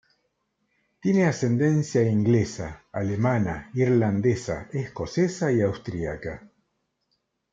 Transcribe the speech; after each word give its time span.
Tiene 0.99 1.27
ascendencia 1.27 2.01
inglesa, 2.01 2.81
alemana, 2.91 3.69
irlandesa, 3.75 4.67
escocesa 4.73 5.51
y 5.51 5.61
austriaca. 5.61 6.49